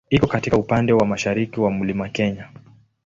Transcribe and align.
Iko 0.09 0.27
katika 0.27 0.57
upande 0.57 0.93
wa 0.93 1.05
mashariki 1.05 1.59
mwa 1.59 1.71
Mlima 1.71 2.09
Kenya. 2.09 2.47